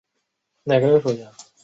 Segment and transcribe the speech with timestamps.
[0.65, 1.49] 前上颌骨齿为一丛不具复合齿。